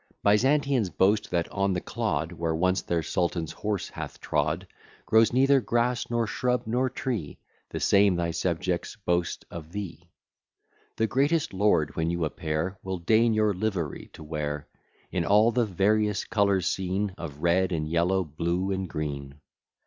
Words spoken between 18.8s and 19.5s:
green.